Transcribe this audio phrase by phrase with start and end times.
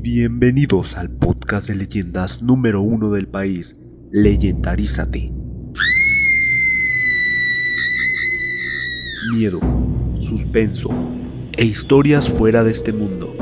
[0.00, 3.78] Bienvenidos al podcast de leyendas número uno del país,
[4.10, 5.30] Leyendarízate.
[9.36, 9.60] Miedo,
[10.16, 10.90] suspenso
[11.52, 13.36] e historias fuera de este mundo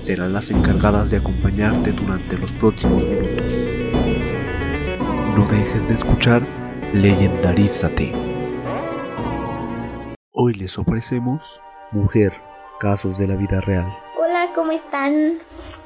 [0.00, 3.54] serán las encargadas de acompañarte durante los próximos minutos.
[5.34, 6.46] No dejes de escuchar
[6.92, 8.35] Leyendarízate.
[10.38, 12.34] Hoy les ofrecemos Mujer,
[12.78, 13.86] casos de la vida real.
[14.18, 15.38] Hola, ¿cómo están?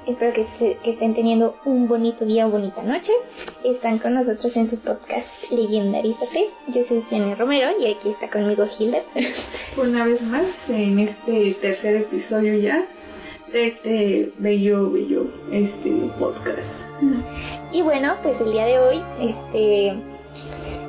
[0.09, 3.13] Espero que, estén teniendo un bonito día o bonita noche.
[3.63, 6.49] Están con nosotros en su podcast Leyendarízate.
[6.67, 9.03] Yo soy Ciane Romero y aquí está conmigo Hilda.
[9.81, 12.89] Una vez más en este tercer episodio ya
[13.53, 16.75] de este bello, bello este podcast.
[17.71, 19.95] Y bueno, pues el día de hoy este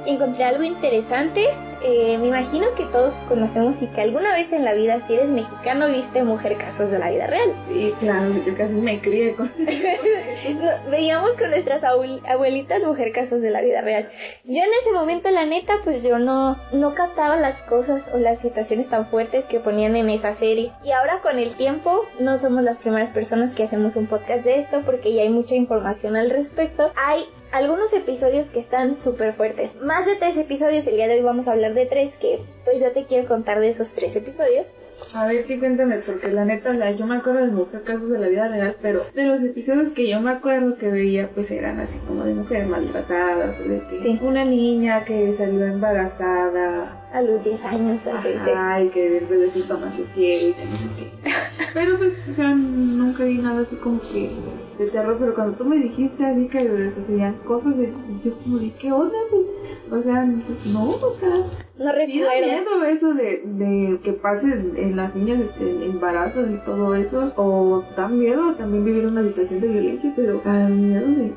[0.07, 1.45] encontré algo interesante
[1.83, 5.29] eh, me imagino que todos conocemos y que alguna vez en la vida, si eres
[5.29, 7.53] mexicano, viste Mujer Casos de la Vida Real.
[7.69, 9.51] Sí, claro, yo casi me crié con...
[10.91, 14.09] veíamos con nuestras abuelitas Mujer Casos de la Vida Real.
[14.43, 18.39] Yo en ese momento, la neta, pues yo no, no captaba las cosas o las
[18.39, 20.71] situaciones tan fuertes que ponían en esa serie.
[20.83, 24.59] Y ahora con el tiempo, no somos las primeras personas que hacemos un podcast de
[24.59, 26.91] esto porque ya hay mucha información al respecto.
[26.95, 29.75] Hay algunos episodios que están súper fuertes.
[29.81, 32.79] Más de tres episodios, el día de hoy vamos a hablar de tres, que pues
[32.79, 34.73] yo te quiero contar de esos tres episodios.
[35.15, 38.19] A ver, sí, cuéntame, porque la neta, la, yo me acuerdo de mujer casos de
[38.19, 41.79] la vida real, pero de los episodios que yo me acuerdo que veía, pues eran
[41.79, 46.97] así como de mujeres maltratadas, de que una niña que salió embarazada.
[47.11, 50.87] A los 10 años, así Ay, que el bebecito nació ciego y que no sé
[50.97, 51.11] qué.
[51.73, 54.29] pero pues, o sea, nunca vi nada así como que
[54.77, 58.57] de terror, pero cuando tú me dijiste así que se hacían cosas, de, yo como
[58.57, 59.17] dije, ¿qué onda?
[59.29, 59.45] Pues,
[59.91, 61.29] o sea, no, o sea,
[61.77, 62.05] no recuerdo.
[62.07, 67.33] Sí, miedo eso de, de que pase en las niñas este, embarazos y todo eso,
[67.35, 71.33] o da miedo también vivir una situación de violencia, pero da miedo de,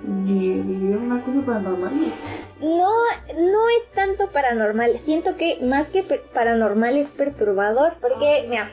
[0.62, 1.92] vivir una cosa paranormal.
[2.60, 2.90] No,
[3.34, 8.70] no es tanto paranormal, siento que más que paranormal es perturbador, porque, mira,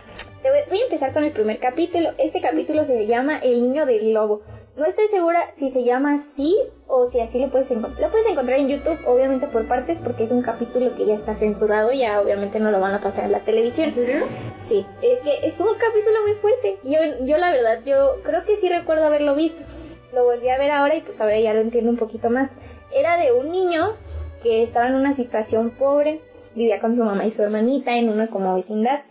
[0.49, 2.09] voy a empezar con el primer capítulo.
[2.17, 4.41] Este capítulo se llama El niño del lobo.
[4.75, 6.57] No estoy segura si se llama así
[6.87, 8.01] o si así lo puedes encontrar.
[8.01, 11.35] Lo puedes encontrar en YouTube, obviamente por partes, porque es un capítulo que ya está
[11.35, 13.89] censurado, ya obviamente no lo van a pasar en la televisión.
[13.89, 14.25] ¿En serio?
[14.63, 16.79] Sí, es que es un capítulo muy fuerte.
[16.83, 19.61] Yo, yo la verdad, yo creo que sí recuerdo haberlo visto.
[20.13, 22.51] Lo volví a ver ahora y pues ahora ya lo entiendo un poquito más.
[22.93, 23.95] Era de un niño
[24.41, 26.21] que estaba en una situación pobre,
[26.55, 29.01] vivía con su mamá y su hermanita en una como vecindad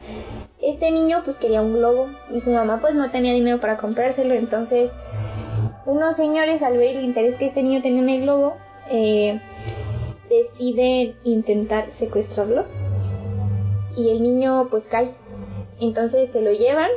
[0.63, 4.35] este niño pues quería un globo y su mamá pues no tenía dinero para comprárselo,
[4.35, 4.91] entonces
[5.87, 8.57] unos señores al ver el interés que este niño tenía en el globo
[8.91, 9.41] eh,
[10.29, 12.65] deciden intentar secuestrarlo.
[13.97, 15.13] Y el niño pues cae,
[15.81, 16.91] entonces se lo llevan,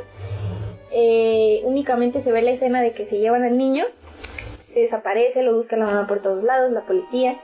[0.90, 3.84] eh, únicamente se ve la escena de que se llevan al niño,
[4.66, 7.40] se desaparece, lo busca la mamá por todos lados, la policía.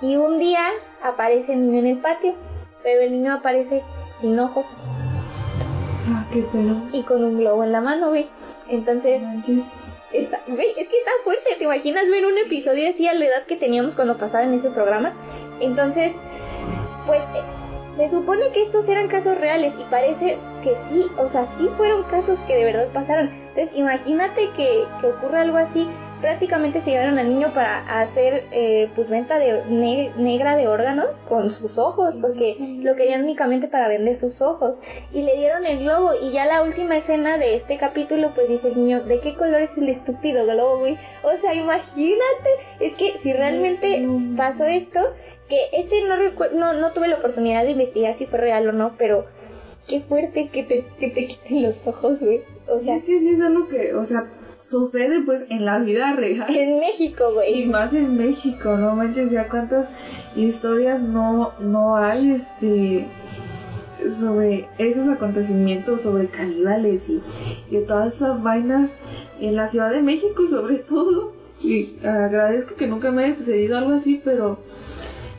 [0.00, 0.68] Y un día
[1.02, 2.34] aparece el niño en el patio,
[2.82, 3.82] pero el niño aparece
[4.20, 4.66] sin ojos
[6.92, 8.26] Y con un globo en la mano, güey.
[8.68, 9.22] Entonces,
[10.12, 11.56] está, güey, es que está fuerte.
[11.58, 14.70] ¿Te imaginas ver un episodio así a la edad que teníamos cuando pasaba en ese
[14.70, 15.12] programa?
[15.60, 16.12] Entonces,
[17.06, 17.22] pues,
[17.96, 22.02] se supone que estos eran casos reales y parece que sí, o sea, sí fueron
[22.04, 23.28] casos que de verdad pasaron.
[23.28, 25.88] Entonces, imagínate que, que ocurra algo así
[26.20, 29.62] prácticamente se llevaron al niño para hacer eh, pues venta de
[30.16, 34.76] negra de órganos con sus ojos porque lo querían únicamente para vender sus ojos.
[35.12, 38.68] Y le dieron el globo y ya la última escena de este capítulo pues dice
[38.68, 42.50] el niño de qué color es el estúpido globo güey o sea imagínate
[42.80, 44.06] es que si realmente
[44.36, 45.00] pasó esto
[45.48, 46.16] que este no
[46.54, 49.26] no no tuve la oportunidad de investigar si fue real o no pero
[49.86, 52.40] qué fuerte que te, que te quiten los ojos güey.
[52.68, 54.26] O sea es que sí es algo que o sea
[54.68, 56.46] sucede pues en la vida real.
[56.48, 57.62] En México, güey.
[57.62, 59.90] Y más en México, no manches, ya cuántas
[60.34, 63.06] historias no, no hay este
[64.08, 67.22] sobre esos acontecimientos, sobre caníbales y,
[67.74, 68.90] y todas esas vainas
[69.40, 71.32] en la Ciudad de México sobre todo.
[71.62, 74.58] Y agradezco que nunca me haya sucedido algo así, pero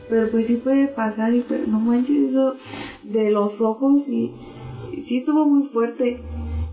[0.08, 2.54] pero pues sí puede pasar y pero no manches eso
[3.04, 4.32] de los ojos y,
[4.92, 6.20] y sí estuvo muy fuerte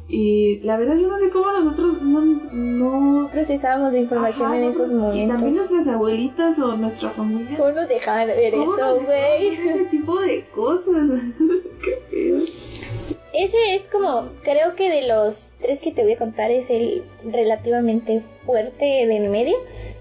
[0.07, 3.29] y la verdad yo no sé cómo nosotros no, no...
[3.29, 5.17] procesábamos la información en esos momentos.
[5.19, 7.57] Y también nuestras abuelitas o nuestra familia.
[7.57, 9.47] ¿Cómo nos dejaban ver eso, güey?
[9.47, 11.09] Ese tipo de cosas.
[11.83, 12.37] Qué feo.
[13.33, 17.03] Ese es como, creo que de los tres que te voy a contar es el
[17.25, 19.57] relativamente fuerte de en medio,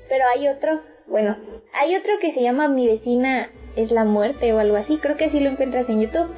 [0.08, 1.36] pero hay otro, bueno,
[1.72, 4.98] hay otro que se llama Mi vecina es la muerte o algo así.
[4.98, 6.28] Creo que así lo encuentras en YouTube.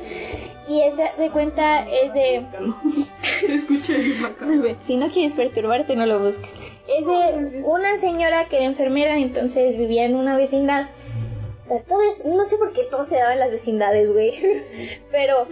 [0.68, 2.42] Y esa de cuenta es de...
[4.86, 6.56] si no quieres perturbarte, no lo busques.
[6.88, 10.88] Es de una señora que era enfermera, entonces vivía en una vecindad.
[11.88, 14.34] Todo es, no sé por qué todo se daba en las vecindades, güey.
[15.10, 15.46] Pero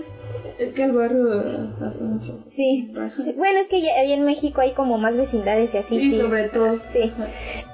[0.59, 2.41] es que el barrio hace mucho.
[2.47, 2.93] Sí.
[3.37, 6.01] Bueno, es que ya, en México hay como más vecindades y así.
[6.01, 6.79] Sí, sobre todo.
[6.89, 7.13] Sí.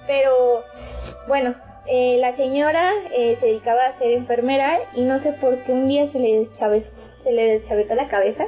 [0.06, 0.64] Pero,
[1.28, 1.54] bueno,
[1.86, 5.88] eh, la señora eh, se dedicaba a ser enfermera y no sé por qué un
[5.88, 6.48] día se le,
[7.22, 8.44] se le deschavetó la cabeza.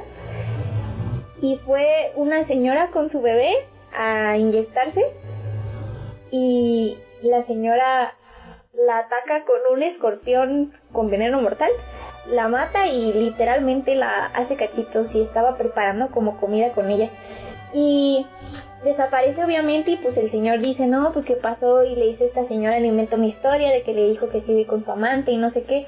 [1.41, 3.53] Y fue una señora con su bebé
[3.95, 5.01] a inyectarse.
[6.31, 8.15] Y la señora
[8.73, 11.69] la ataca con un escorpión con veneno mortal
[12.27, 17.09] la mata y literalmente la hace cachitos y estaba preparando como comida con ella.
[17.73, 18.25] Y
[18.83, 22.27] desaparece obviamente y pues el señor dice, no, pues qué pasó y le dice a
[22.27, 25.31] esta señora, le inventó mi historia de que le dijo que sigue con su amante
[25.31, 25.85] y no sé qué.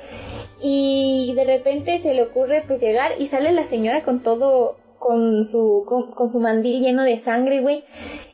[0.61, 5.43] Y de repente se le ocurre pues llegar y sale la señora con todo con
[5.43, 7.83] su, con, su mandil lleno de sangre, güey.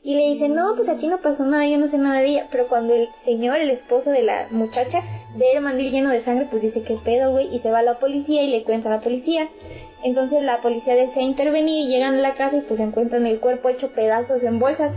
[0.03, 2.47] Y le dice, no, pues aquí no pasó nada, yo no sé nada de ella.
[2.49, 5.03] Pero cuando el señor, el esposo de la muchacha,
[5.35, 7.53] ve el mandil lleno de sangre, pues dice, ¿qué pedo, güey?
[7.53, 9.49] Y se va a la policía y le cuenta a la policía.
[10.03, 13.69] Entonces la policía desea intervenir y llegan a la casa y pues encuentran el cuerpo
[13.69, 14.93] hecho pedazos en bolsas.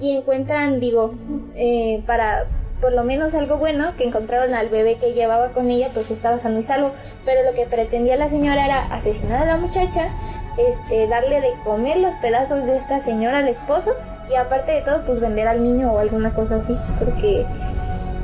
[0.00, 1.14] Y encuentran, digo,
[1.54, 2.46] eh, para
[2.80, 6.38] por lo menos algo bueno, que encontraron al bebé que llevaba con ella, pues estaba
[6.38, 6.90] sano y salvo.
[7.24, 10.10] Pero lo que pretendía la señora era asesinar a la muchacha
[10.58, 13.92] este, darle de comer los pedazos de esta señora al esposo
[14.30, 17.44] y aparte de todo pues vender al niño o alguna cosa así porque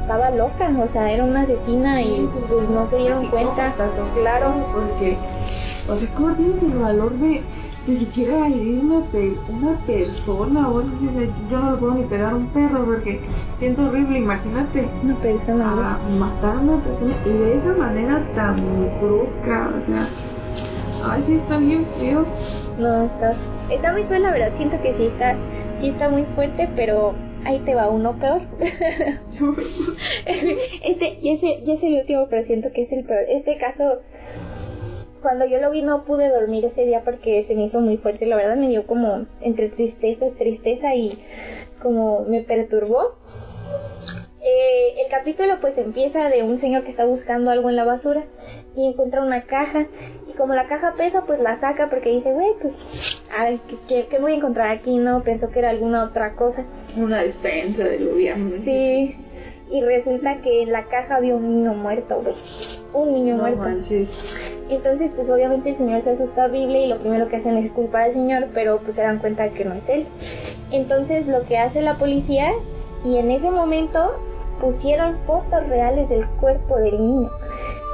[0.00, 3.72] estaba loca, o sea, era una asesina y pues no se dieron cuenta,
[4.14, 5.16] claro, porque
[5.88, 7.42] o sea, ¿cómo tienes el valor de
[7.86, 9.04] ni siquiera herir una,
[9.48, 13.20] una persona o yo no le puedo ni pegar a un perro porque
[13.58, 18.56] siento horrible, imagínate una persona a matar a una persona y de esa manera tan
[19.00, 20.06] brusca, o sea
[21.04, 22.24] Ay, sí, está bien feo.
[22.78, 23.34] No, está,
[23.70, 24.52] está muy feo, la verdad.
[24.54, 25.36] Siento que sí está,
[25.80, 27.14] sí está muy fuerte, pero
[27.44, 28.42] ahí te va uno peor.
[30.26, 33.24] este ya es, ya es el último, pero siento que es el peor.
[33.28, 33.98] Este caso,
[35.22, 38.26] cuando yo lo vi no pude dormir ese día porque se me hizo muy fuerte.
[38.26, 41.18] La verdad me dio como entre tristeza, tristeza y
[41.80, 43.16] como me perturbó.
[44.44, 48.24] Eh, el capítulo pues empieza de un señor que está buscando algo en la basura
[48.74, 49.86] y encuentra una caja
[50.28, 54.32] y como la caja pesa pues la saca porque dice, güey, pues, ay, ¿qué, voy
[54.32, 54.96] a encontrar aquí?
[54.96, 56.64] No, pensó que era alguna otra cosa.
[56.96, 58.56] Una despensa del gobierno.
[58.64, 59.16] Sí,
[59.70, 62.34] y resulta que en la caja había un niño muerto, güey.
[62.92, 63.62] Un niño muerto.
[64.74, 68.02] Entonces, pues obviamente el señor se asusta horrible y lo primero que hacen es culpar
[68.02, 70.06] al señor, pero pues se dan cuenta que no es él.
[70.70, 72.52] Entonces, lo que hace la policía,
[73.04, 74.14] y en ese momento
[74.60, 77.30] pusieron fotos reales del cuerpo del niño,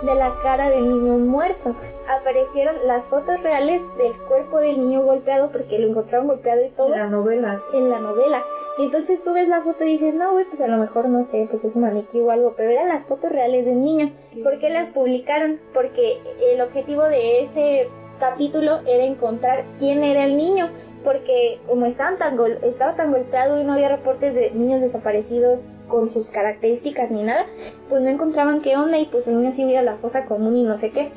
[0.04, 1.75] de la cara del niño muerto.
[2.20, 6.92] Aparecieron las fotos reales del cuerpo del niño golpeado porque lo encontraron golpeado y todo.
[6.92, 7.62] En la novela.
[7.72, 8.42] En la novela.
[8.78, 11.25] Y entonces tú ves la foto y dices, no, güey, pues a lo mejor no
[11.25, 14.12] sé, pues es un maniquí o algo, pero eran las fotos reales del niño.
[14.42, 15.58] ¿Por qué las publicaron?
[15.75, 16.19] Porque
[16.52, 17.88] el objetivo de ese
[18.20, 20.70] capítulo era encontrar quién era el niño
[21.04, 26.08] porque como estaban tan estaba tan golpeado y no había reportes de niños desaparecidos con
[26.08, 27.46] sus características ni nada,
[27.88, 30.56] pues no encontraban qué onda y pues el niño sí iba a la fosa común
[30.56, 31.10] y no sé qué.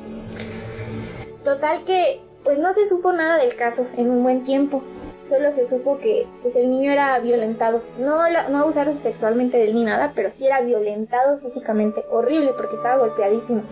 [1.44, 4.82] Total que pues no se supo nada del caso en un buen tiempo.
[5.24, 7.82] Solo se supo que pues el niño era violentado.
[7.98, 8.18] No,
[8.50, 12.04] no abusaron sexualmente de él ni nada, pero sí era violentado físicamente.
[12.10, 13.62] Horrible porque estaba golpeadísimo.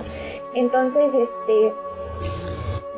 [0.54, 1.72] Entonces, este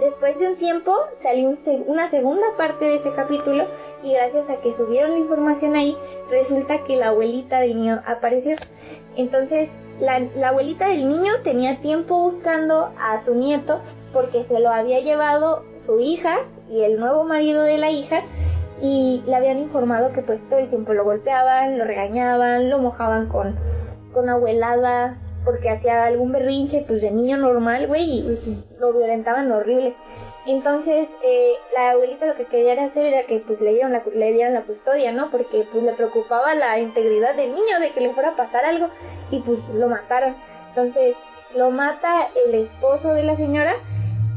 [0.03, 1.55] Después de un tiempo salió
[1.87, 3.69] una segunda parte de ese capítulo
[4.03, 5.97] y gracias a que subieron la información ahí,
[6.29, 8.57] resulta que la abuelita del niño apareció.
[9.17, 13.81] Entonces, la, abuelita del niño tenía tiempo buscando a su nieto
[14.13, 16.39] porque se lo había llevado su hija
[16.71, 18.23] y el nuevo marido de la hija
[18.81, 23.29] y le habían informado que pues todo el tiempo lo golpeaban, lo regañaban, lo mojaban
[23.29, 23.57] con,
[24.13, 29.51] con abuelada, porque hacía algún berrinche, pues de niño normal, güey, y pues, lo violentaban
[29.51, 29.95] horrible.
[30.47, 34.33] Entonces, eh, la abuelita lo que quería hacer era que pues le dieran la, le
[34.33, 35.31] dieran la custodia, ¿no?
[35.31, 38.89] Porque pues le preocupaba la integridad del niño, de que le fuera a pasar algo,
[39.31, 40.35] y pues lo mataron.
[40.71, 41.15] Entonces,
[41.55, 43.77] lo mata el esposo de la señora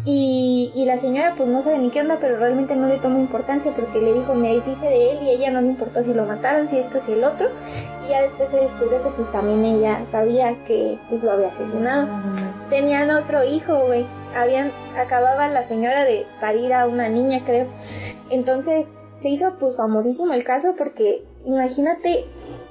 [0.06, 3.18] y, y, la señora pues no sabe ni qué onda, pero realmente no le toma
[3.18, 6.26] importancia porque le dijo, me deshice de él y ella no le importó si lo
[6.26, 7.50] mataron, si esto, si el otro.
[8.06, 12.08] Y ya después se descubre que pues también ella sabía que pues lo había asesinado.
[12.70, 14.06] Tenían otro hijo, güey.
[14.36, 17.66] Habían, acababa la señora de parir a una niña, creo.
[18.30, 22.26] Entonces se hizo pues famosísimo el caso porque imagínate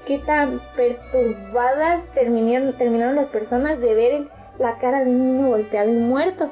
[0.07, 5.49] qué tan perturbadas terminaron, terminaron las personas de ver el la cara de un niño
[5.49, 6.51] golpeado y muerto.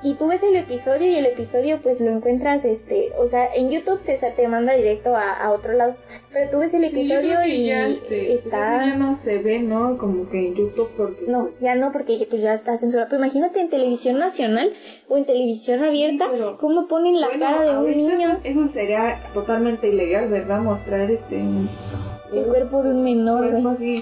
[0.00, 3.68] Y tú ves el episodio y el episodio pues lo encuentras, este, o sea, en
[3.68, 5.96] YouTube te, te manda directo a, otro lado.
[6.32, 8.86] Pero tú ves el episodio y ya, este, está...
[8.86, 9.98] Ya no se ve, ¿no?
[9.98, 11.24] Como que en YouTube porque...
[11.26, 13.08] No, pues ya no porque pues ya está censurado.
[13.10, 14.72] Pero imagínate en televisión nacional
[15.08, 18.38] o en televisión abierta, cómo ponen la cara de un niño.
[18.44, 20.60] Eso sería totalmente ilegal, ¿verdad?
[20.60, 21.42] Mostrar este...
[22.32, 23.50] El cuerpo de un menor.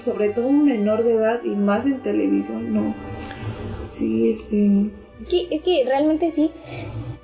[0.03, 2.93] sobre todo un menor de edad y más en televisión, no.
[3.89, 6.51] Sí, este es que, es que realmente sí,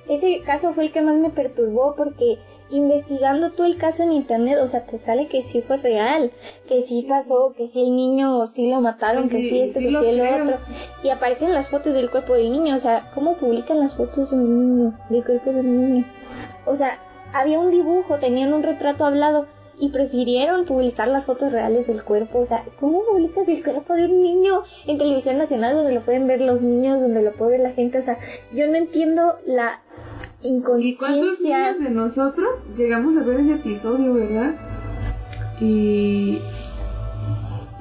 [0.10, 2.38] ese caso fue el que más me perturbó porque
[2.70, 6.32] investigando todo el caso en internet, o sea, te sale que sí fue real,
[6.68, 10.06] que sí pasó, que sí el niño sí lo mataron, que sí esto, que sí
[10.06, 10.58] el otro,
[11.04, 14.38] y aparecen las fotos del cuerpo del niño, o sea, ¿cómo publican las fotos de
[14.38, 16.06] un niño, del cuerpo del niño?
[16.66, 17.00] O sea,
[17.34, 19.46] había un dibujo, tenían un retrato hablado,
[19.84, 22.40] y prefirieron publicar las fotos reales del cuerpo.
[22.40, 26.26] O sea, ¿cómo publicas el cuerpo de un niño en televisión nacional donde lo pueden
[26.26, 27.98] ver los niños, donde lo puede ver la gente?
[27.98, 28.18] O sea,
[28.54, 29.82] yo no entiendo la
[30.42, 31.76] inconsciencia.
[31.78, 34.56] ¿Y de nosotros llegamos a ver ese episodio, verdad?
[35.60, 36.38] Y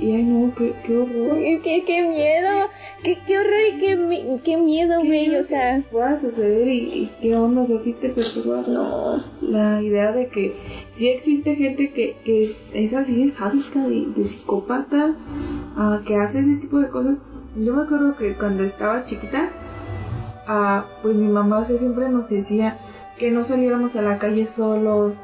[0.02, 1.38] y ay no, qué, qué horror.
[1.62, 2.68] Qué, qué miedo,
[3.04, 5.80] qué, qué horror y qué, qué miedo, güey, o sea.
[5.92, 8.64] Pueda suceder y, qué onda, o sea, te perturba.
[8.66, 9.22] No.
[9.40, 10.54] La idea de que
[10.92, 15.14] sí existe gente que, que es, así, es sádica, de, de psicópata,
[15.76, 17.18] uh, que hace ese tipo de cosas.
[17.56, 19.50] Yo me acuerdo que cuando estaba chiquita,
[20.48, 22.76] uh, pues mi mamá o sea, siempre nos decía
[23.18, 25.14] que no saliéramos a la calle solos,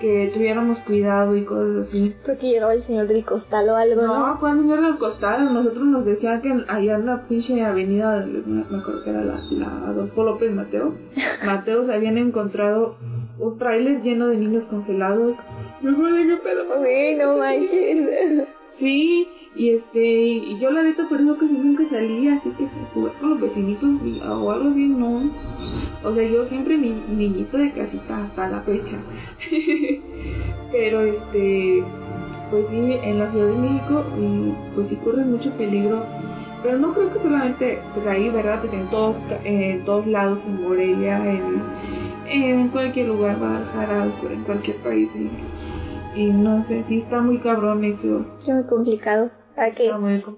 [0.00, 2.14] que tuviéramos cuidado y cosas así.
[2.24, 4.28] Porque llegaba el señor del costal o algo, ¿no?
[4.28, 5.52] No, fue el señor del costal.
[5.54, 9.86] Nosotros nos decían que allá en la pinche avenida, me acuerdo que era la, la
[9.86, 10.94] Adolfo López Mateo,
[11.46, 12.96] Mateo se habían encontrado
[13.38, 15.36] un tráiler lleno de niños congelados.
[15.80, 16.64] Me acuerdo que pedo.
[16.80, 18.48] Uy, no manches.
[18.70, 23.12] Sí, y este, y yo la neta por eso que nunca salía, así que jugar
[23.14, 23.90] con los vecinitos
[24.22, 25.30] o algo así, no.
[26.04, 28.98] O sea, yo siempre mi niñito de casita hasta la fecha.
[30.72, 31.82] Pero este,
[32.50, 34.04] pues sí, en la Ciudad de México,
[34.74, 36.02] pues sí corre mucho peligro.
[36.62, 38.60] Pero no creo que solamente, pues ahí, ¿verdad?
[38.60, 41.62] Pues en todos, en todos lados, en Morelia, en,
[42.28, 45.08] en cualquier lugar, Guadalajara, en cualquier país.
[46.14, 48.24] Y, y no sé, sí está muy cabrón eso.
[48.46, 49.30] Es muy complicado.
[49.56, 49.90] Hay que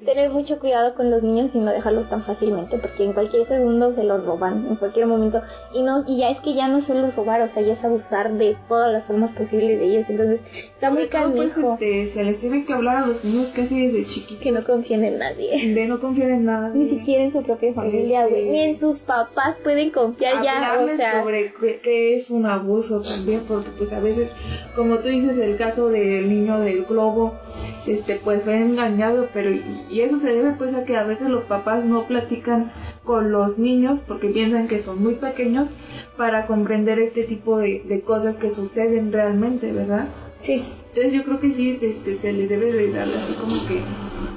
[0.04, 3.90] tener mucho cuidado con los niños y no dejarlos tan fácilmente, porque en cualquier segundo
[3.90, 5.42] se los roban, en cualquier momento.
[5.74, 8.32] Y no y ya es que ya no solo robar, o sea, ya es abusar
[8.34, 10.08] de todas las formas posibles de ellos.
[10.08, 11.74] Entonces, está muy pues, canijo.
[11.74, 14.42] este, se les tiene que hablar a los niños casi desde chiquitos.
[14.42, 15.74] Que no confíen en nadie.
[15.74, 16.78] De no confíen en nadie.
[16.78, 18.42] Ni siquiera en su propia familia, güey.
[18.42, 21.22] Este, Ni en sus papás pueden confiar ya, o sea.
[21.22, 24.30] sobre qué es un abuso también, porque pues a veces,
[24.76, 27.34] como tú dices, el caso del niño del globo,
[27.88, 31.44] este, pues fue engañado pero y, eso se debe pues a que a veces los
[31.44, 32.70] papás no platican
[33.04, 35.70] con los niños porque piensan que son muy pequeños
[36.16, 40.08] para comprender este tipo de, cosas que suceden realmente, ¿verdad?
[40.38, 40.64] Sí.
[40.88, 43.80] Entonces yo creo que sí, este, se les debe de dar así como que,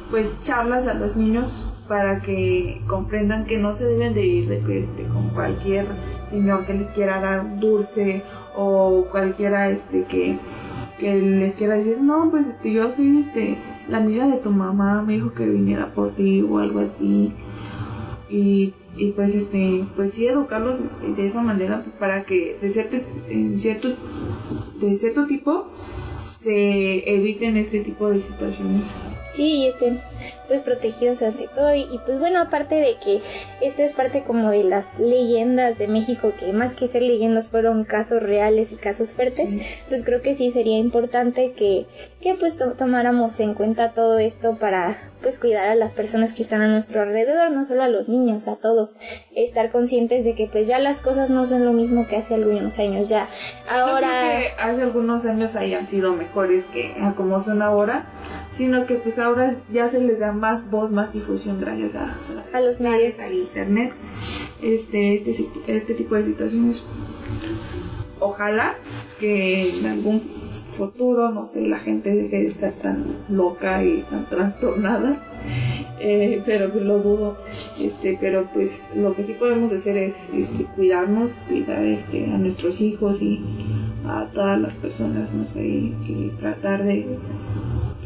[0.09, 4.79] pues charlas a los niños para que comprendan que no se deben de ir de
[4.79, 5.85] este, con cualquier
[6.29, 8.23] señor que les quiera dar dulce
[8.55, 10.37] o cualquiera este que,
[11.01, 13.57] que les quiera decir, no, pues este, yo soy este
[13.89, 17.33] la amiga de tu mamá me dijo que viniera por ti o algo así.
[18.29, 22.97] Y, y pues este pues sí educarlos este, de esa manera para que de cierto
[23.57, 23.89] cierto
[24.79, 25.67] de cierto tipo
[26.23, 28.87] se eviten este tipo de situaciones
[29.31, 29.99] sí y estén
[30.47, 31.73] pues protegidos ante todo.
[31.73, 33.21] Y, pues bueno aparte de que
[33.61, 37.83] esto es parte como de las leyendas de México que más que ser leyendas fueron
[37.83, 39.53] casos reales y casos fuertes
[39.89, 41.85] pues creo que sí sería importante que,
[42.21, 46.61] que pues tomáramos en cuenta todo esto para pues cuidar a las personas que están
[46.61, 48.95] a nuestro alrededor no solo a los niños a todos.
[49.35, 52.79] Estar conscientes de que pues ya las cosas no son lo mismo que hace algunos
[52.79, 53.07] años.
[53.07, 53.27] Ya
[53.69, 58.05] ahora hace algunos años hayan sido mejores que como son ahora
[58.51, 62.17] sino que pues ahora ya se les da más voz, más difusión gracias a,
[62.53, 63.93] a, los medios, a internet,
[64.61, 66.83] este, este, este tipo de situaciones.
[68.19, 68.75] Ojalá
[69.19, 70.21] que en algún
[70.71, 75.21] futuro, no sé, la gente deje de estar tan loca y tan trastornada,
[75.99, 77.37] eh, pero lo dudo,
[77.79, 82.81] este, pero pues lo que sí podemos hacer es este, cuidarnos, cuidar este, a nuestros
[82.81, 83.41] hijos y
[84.05, 87.05] a todas las personas, no sé, y tratar de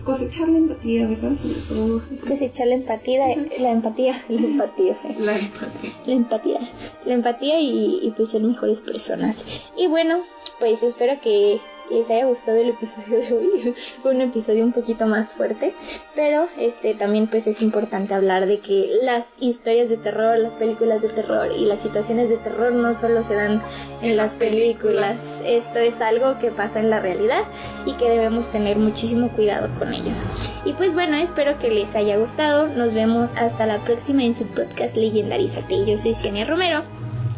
[0.06, 1.34] cosechar la empatía, ¿verdad?
[1.36, 2.02] Sobre todo.
[2.28, 3.20] Cosechar la empatía,
[3.60, 4.98] la empatía, la empatía.
[5.20, 5.92] La empatía.
[6.06, 6.72] La empatía.
[7.06, 9.36] La empatía y, pues ser mejores personas.
[9.76, 10.22] Y bueno,
[10.60, 11.60] pues espero que
[11.90, 13.74] les haya gustado el episodio de hoy.
[14.02, 15.74] Fue un episodio un poquito más fuerte,
[16.16, 21.02] pero este también pues es importante hablar de que las historias de terror, las películas
[21.02, 23.62] de terror y las situaciones de terror no solo se dan
[24.02, 25.42] en las películas.
[25.46, 27.44] Esto es algo que pasa en la realidad
[27.86, 30.26] y que debemos tener muchísimo cuidado con ellos.
[30.66, 32.68] Y pues bueno, espero que les haya gustado.
[32.68, 35.86] Nos vemos hasta la próxima en su podcast Legendarízate.
[35.86, 36.84] Yo soy Ciania Romero.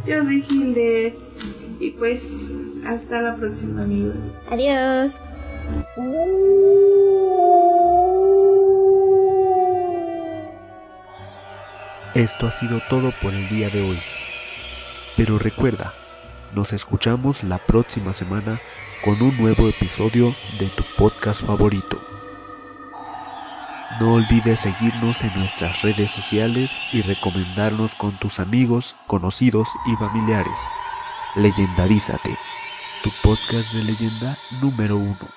[0.05, 1.15] Yo soy Gilde.
[1.79, 4.15] Y pues hasta la próxima amigos.
[4.49, 5.15] Adiós.
[12.13, 13.99] Esto ha sido todo por el día de hoy.
[15.15, 15.93] Pero recuerda,
[16.55, 18.59] nos escuchamos la próxima semana
[19.03, 22.01] con un nuevo episodio de tu podcast favorito.
[23.99, 30.59] No olvides seguirnos en nuestras redes sociales y recomendarnos con tus amigos, conocidos y familiares.
[31.35, 32.37] Leyendarízate,
[33.01, 35.36] tu podcast de leyenda número uno.